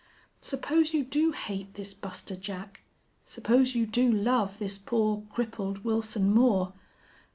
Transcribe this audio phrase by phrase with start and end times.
[0.39, 2.81] Suppose you do hate this Buster Jack.
[3.23, 6.73] Suppose you do love this poor, crippled Wilson Moore....